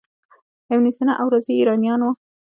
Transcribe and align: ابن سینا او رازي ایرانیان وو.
ابن 0.73 0.85
سینا 0.95 1.13
او 1.21 1.27
رازي 1.33 1.53
ایرانیان 1.57 1.99
وو. 2.03 2.11